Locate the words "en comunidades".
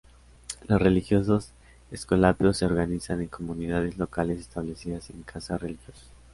3.21-3.99